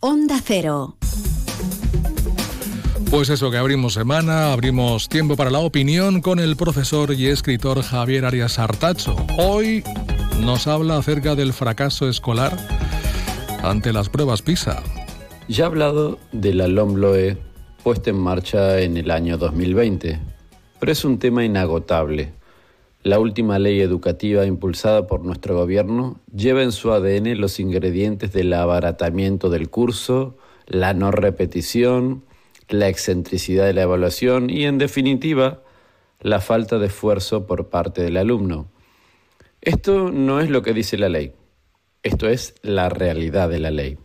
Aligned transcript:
Onda 0.00 0.40
Cero. 0.44 0.98
Pues 3.10 3.30
eso, 3.30 3.50
que 3.50 3.56
abrimos 3.56 3.94
semana, 3.94 4.52
abrimos 4.52 5.08
tiempo 5.08 5.36
para 5.36 5.50
la 5.50 5.60
opinión 5.60 6.20
con 6.20 6.38
el 6.38 6.54
profesor 6.54 7.14
y 7.14 7.28
escritor 7.28 7.80
Javier 7.82 8.26
Arias 8.26 8.58
Artacho. 8.58 9.16
Hoy 9.38 9.82
nos 10.44 10.66
habla 10.66 10.98
acerca 10.98 11.34
del 11.34 11.54
fracaso 11.54 12.10
escolar 12.10 12.58
ante 13.62 13.94
las 13.94 14.10
pruebas 14.10 14.42
PISA. 14.42 14.82
Ya 15.48 15.64
he 15.64 15.66
hablado 15.66 16.18
de 16.32 16.52
la 16.52 16.68
LOMLOE 16.68 17.38
puesta 17.82 18.10
en 18.10 18.18
marcha 18.18 18.80
en 18.80 18.98
el 18.98 19.10
año 19.10 19.38
2020, 19.38 20.20
pero 20.78 20.92
es 20.92 21.06
un 21.06 21.18
tema 21.18 21.42
inagotable. 21.42 22.34
La 23.08 23.18
última 23.18 23.58
ley 23.58 23.80
educativa 23.80 24.44
impulsada 24.44 25.06
por 25.06 25.24
nuestro 25.24 25.56
gobierno 25.56 26.20
lleva 26.30 26.62
en 26.62 26.72
su 26.72 26.92
ADN 26.92 27.40
los 27.40 27.58
ingredientes 27.58 28.34
del 28.34 28.52
abaratamiento 28.52 29.48
del 29.48 29.70
curso, 29.70 30.36
la 30.66 30.92
no 30.92 31.10
repetición, 31.10 32.22
la 32.68 32.88
excentricidad 32.88 33.64
de 33.64 33.72
la 33.72 33.84
evaluación 33.84 34.50
y, 34.50 34.66
en 34.66 34.76
definitiva, 34.76 35.62
la 36.20 36.42
falta 36.42 36.78
de 36.78 36.88
esfuerzo 36.88 37.46
por 37.46 37.70
parte 37.70 38.02
del 38.02 38.18
alumno. 38.18 38.68
Esto 39.62 40.10
no 40.10 40.40
es 40.40 40.50
lo 40.50 40.60
que 40.60 40.74
dice 40.74 40.98
la 40.98 41.08
ley, 41.08 41.32
esto 42.02 42.28
es 42.28 42.56
la 42.60 42.90
realidad 42.90 43.48
de 43.48 43.58
la 43.58 43.70
ley. 43.70 43.96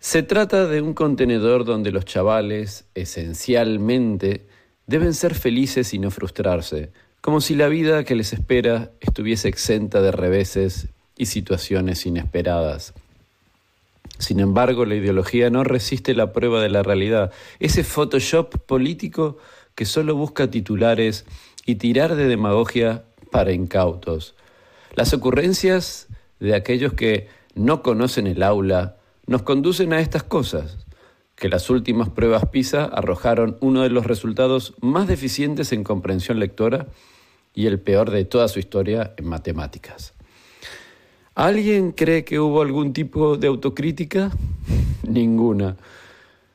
Se 0.00 0.22
trata 0.22 0.66
de 0.66 0.82
un 0.82 0.92
contenedor 0.92 1.64
donde 1.64 1.92
los 1.92 2.04
chavales, 2.04 2.86
esencialmente, 2.94 4.46
deben 4.86 5.14
ser 5.14 5.34
felices 5.34 5.94
y 5.94 5.98
no 5.98 6.10
frustrarse, 6.10 6.92
como 7.20 7.40
si 7.40 7.54
la 7.54 7.68
vida 7.68 8.04
que 8.04 8.14
les 8.14 8.32
espera 8.32 8.90
estuviese 9.00 9.48
exenta 9.48 10.00
de 10.00 10.12
reveses 10.12 10.88
y 11.16 11.26
situaciones 11.26 12.06
inesperadas. 12.06 12.94
Sin 14.18 14.40
embargo, 14.40 14.84
la 14.84 14.96
ideología 14.96 15.50
no 15.50 15.64
resiste 15.64 16.14
la 16.14 16.32
prueba 16.32 16.60
de 16.60 16.68
la 16.68 16.82
realidad, 16.82 17.32
ese 17.60 17.84
Photoshop 17.84 18.58
político 18.66 19.38
que 19.74 19.84
solo 19.84 20.16
busca 20.16 20.50
titulares 20.50 21.24
y 21.66 21.76
tirar 21.76 22.16
de 22.16 22.26
demagogia 22.26 23.04
para 23.30 23.52
incautos. 23.52 24.34
Las 24.94 25.12
ocurrencias 25.12 26.08
de 26.40 26.54
aquellos 26.54 26.94
que 26.94 27.28
no 27.54 27.82
conocen 27.82 28.26
el 28.26 28.42
aula 28.42 28.96
nos 29.26 29.42
conducen 29.42 29.92
a 29.92 30.00
estas 30.00 30.22
cosas, 30.22 30.78
que 31.38 31.48
las 31.48 31.70
últimas 31.70 32.08
pruebas 32.08 32.46
PISA 32.46 32.84
arrojaron 32.84 33.56
uno 33.60 33.82
de 33.82 33.90
los 33.90 34.06
resultados 34.06 34.74
más 34.80 35.06
deficientes 35.06 35.72
en 35.72 35.84
comprensión 35.84 36.40
lectora 36.40 36.88
y 37.54 37.66
el 37.66 37.78
peor 37.80 38.10
de 38.10 38.24
toda 38.24 38.48
su 38.48 38.58
historia 38.58 39.14
en 39.16 39.26
matemáticas. 39.26 40.14
¿Alguien 41.34 41.92
cree 41.92 42.24
que 42.24 42.40
hubo 42.40 42.60
algún 42.60 42.92
tipo 42.92 43.36
de 43.36 43.46
autocrítica? 43.46 44.32
Ninguna. 45.08 45.76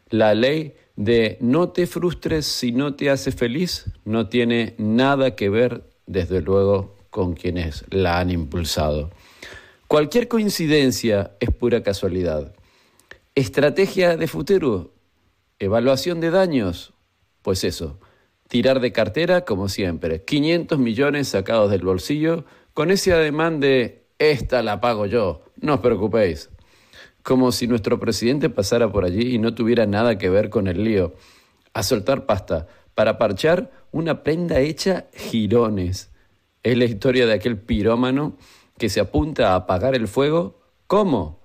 La 0.10 0.34
ley 0.34 0.76
de 0.98 1.38
no 1.40 1.70
te 1.70 1.88
frustres 1.88 2.46
si 2.46 2.74
no 2.74 2.94
te 2.96 3.10
hace 3.10 3.32
feliz 3.32 3.86
no 4.04 4.28
tiene 4.28 4.76
nada 4.78 5.36
que 5.36 5.50
ver, 5.50 5.84
desde 6.06 6.42
luego, 6.42 6.98
con 7.10 7.36
quienes 7.36 7.86
la 7.90 8.20
han 8.20 8.30
impulsado. 8.30 9.12
Cualquier 9.88 10.28
coincidencia 10.28 11.32
es 11.40 11.52
pura 11.52 11.84
casualidad. 11.84 12.54
Estrategia 13.36 14.16
de 14.16 14.28
futuro, 14.28 14.94
evaluación 15.58 16.20
de 16.20 16.30
daños, 16.30 16.94
pues 17.42 17.64
eso, 17.64 18.00
tirar 18.48 18.80
de 18.80 18.92
cartera 18.92 19.44
como 19.44 19.70
siempre, 19.70 20.24
500 20.24 20.78
millones 20.78 21.30
sacados 21.30 21.72
del 21.72 21.82
bolsillo 21.82 22.46
con 22.76 22.92
ese 22.92 23.12
ademán 23.12 23.60
de 23.60 24.06
esta 24.20 24.62
la 24.62 24.80
pago 24.80 25.08
yo, 25.08 25.46
no 25.60 25.74
os 25.74 25.80
preocupéis. 25.80 26.52
Como 27.24 27.52
si 27.52 27.66
nuestro 27.66 28.00
presidente 28.00 28.52
pasara 28.52 28.92
por 28.92 29.04
allí 29.04 29.34
y 29.34 29.40
no 29.40 29.56
tuviera 29.56 29.88
nada 29.88 30.20
que 30.20 30.30
ver 30.30 30.52
con 30.52 30.68
el 30.68 30.84
lío. 30.84 31.16
A 31.74 31.82
soltar 31.82 32.28
pasta, 32.28 32.68
para 32.94 33.18
parchar 33.18 33.72
una 33.92 34.22
prenda 34.22 34.60
hecha 34.60 35.08
girones. 35.12 36.12
Es 36.62 36.78
la 36.78 36.86
historia 36.86 37.26
de 37.26 37.34
aquel 37.34 37.58
pirómano 37.58 38.38
que 38.78 38.90
se 38.90 39.00
apunta 39.00 39.54
a 39.54 39.56
apagar 39.56 39.96
el 39.96 40.08
fuego. 40.08 40.62
¿Cómo? 40.86 41.43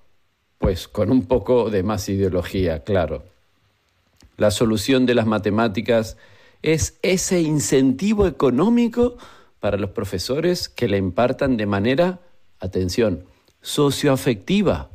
Pues 0.59 0.87
con 0.87 1.11
un 1.11 1.25
poco 1.25 1.69
de 1.69 1.83
más 1.83 2.07
ideología, 2.09 2.83
claro. 2.83 3.23
La 4.37 4.51
solución 4.51 5.05
de 5.05 5.15
las 5.15 5.25
matemáticas 5.25 6.15
es 6.61 6.97
ese 7.01 7.41
incentivo 7.41 8.27
económico 8.27 9.17
para 9.59 9.77
los 9.77 9.89
profesores 9.91 10.69
que 10.69 10.87
la 10.87 10.97
impartan 10.97 11.57
de 11.57 11.65
manera 11.65 12.19
atención, 12.59 13.25
socioafectiva, 13.61 14.89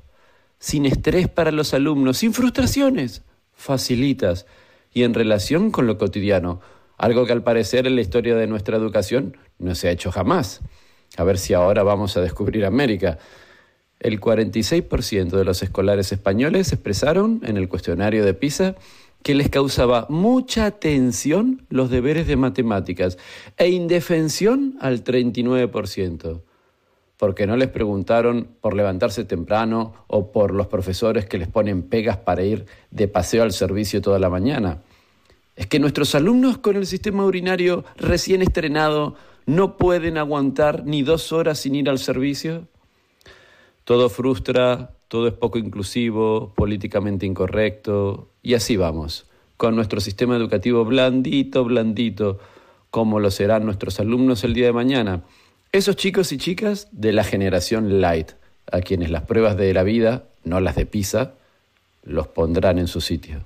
sin 0.59 0.87
estrés 0.87 1.29
para 1.29 1.51
los 1.51 1.75
alumnos, 1.75 2.19
sin 2.19 2.33
frustraciones, 2.33 3.23
facilitas 3.53 4.47
y 4.93 5.03
en 5.03 5.13
relación 5.13 5.71
con 5.71 5.87
lo 5.87 5.99
cotidiano, 5.99 6.61
algo 6.97 7.27
que 7.27 7.33
al 7.33 7.43
parecer 7.43 7.87
en 7.87 7.97
la 7.97 8.01
historia 8.01 8.37
de 8.37 8.47
nuestra 8.47 8.77
educación 8.77 9.37
no 9.59 9.75
se 9.75 9.89
ha 9.89 9.91
hecho 9.91 10.13
jamás. 10.13 10.61
A 11.17 11.25
ver 11.25 11.39
si 11.39 11.55
ahora 11.55 11.83
vamos 11.83 12.17
a 12.17 12.21
descubrir 12.21 12.65
América. 12.65 13.19
El 14.01 14.21
46% 14.21 15.31
de 15.31 15.45
los 15.45 15.63
escolares 15.63 16.13
españoles 16.13 16.73
expresaron 16.73 17.41
en 17.45 17.57
el 17.57 17.69
cuestionario 17.69 18.25
de 18.25 18.35
PISA 18.35 18.75
que 19.23 19.35
les 19.35 19.49
causaba 19.49 20.07
mucha 20.11 20.71
tensión 20.73 21.67
los 21.71 21.91
deberes 21.91 22.27
de 22.27 22.37
matemáticas 22.37 23.17
e 23.57 23.69
indefensión 23.71 24.77
al 24.81 25.03
39% 25.03 26.43
porque 27.17 27.47
no 27.47 27.57
les 27.57 27.69
preguntaron 27.69 28.49
por 28.61 28.75
levantarse 28.75 29.25
temprano 29.25 29.95
o 30.09 30.33
por 30.33 30.53
los 30.53 30.67
profesores 30.67 31.27
que 31.27 31.39
les 31.39 31.49
ponen 31.49 31.83
pegas 31.83 32.17
para 32.19 32.43
ir 32.43 32.67
de 32.91 33.09
paseo 33.09 33.43
al 33.43 33.53
servicio 33.53 34.03
toda 34.03 34.19
la 34.19 34.29
mañana. 34.29 34.83
Es 35.57 35.67
que 35.67 35.79
nuestros 35.79 36.15
alumnos 36.15 36.59
con 36.59 36.77
el 36.77 36.87
sistema 36.87 37.25
urinario 37.25 37.85
recién 37.97 38.43
estrenado 38.43 39.15
no 39.47 39.77
pueden 39.77 40.19
aguantar 40.19 40.85
ni 40.85 41.03
dos 41.03 41.33
horas 41.33 41.61
sin 41.61 41.77
ir 41.77 41.89
al 41.89 41.99
servicio. 41.99 42.67
Todo 43.85 44.09
frustra, 44.09 44.91
todo 45.09 45.29
es 45.29 45.35
poco 45.35 45.59
inclusivo, 45.59 46.53
políticamente 46.57 47.27
incorrecto, 47.27 48.29
y 48.43 48.55
así 48.55 48.77
vamos, 48.77 49.27
con 49.57 49.77
nuestro 49.77 50.01
sistema 50.01 50.37
educativo 50.37 50.85
blandito, 50.85 51.65
blandito, 51.65 52.39
como 52.91 53.21
lo 53.21 53.31
serán 53.31 53.65
nuestros 53.65 54.01
alumnos 54.01 54.45
el 54.45 54.55
día 54.55 54.67
de 54.67 54.73
mañana 54.73 55.25
esos 55.75 55.97
chicos 55.97 56.31
y 56.31 56.39
chicas 56.39 56.87
de 56.93 57.13
la 57.13 57.25
generación 57.25 58.01
light, 58.01 58.31
a 58.71 58.81
quienes 58.81 59.11
las 59.11 59.23
pruebas 59.23 59.57
de 59.57 59.75
la 59.75 59.83
vida, 59.83 60.23
no 60.45 60.61
las 60.61 60.77
de 60.77 60.87
PISA, 60.87 61.35
los 62.05 62.29
pondrán 62.29 62.79
en 62.79 62.87
su 62.87 63.01
sitio. 63.01 63.45